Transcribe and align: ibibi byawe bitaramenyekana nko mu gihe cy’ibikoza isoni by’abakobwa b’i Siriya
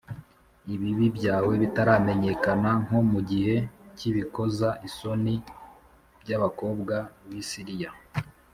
ibibi 0.73 1.07
byawe 1.17 1.53
bitaramenyekana 1.61 2.69
nko 2.85 2.99
mu 3.11 3.19
gihe 3.29 3.55
cy’ibikoza 3.97 4.67
isoni 4.87 5.35
by’abakobwa 6.21 6.95
b’i 7.29 7.43
Siriya 7.49 7.91